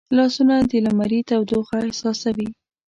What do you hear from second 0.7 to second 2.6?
لمري تودوخه احساسوي